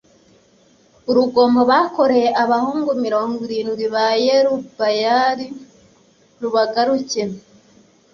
[1.09, 5.47] urugomo bakoreye abahungu mirongo irindwi ba yerubayali
[6.41, 7.21] rubagaruke